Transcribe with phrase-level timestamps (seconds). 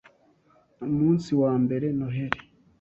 [0.85, 2.39] Umunsi wambere Noheri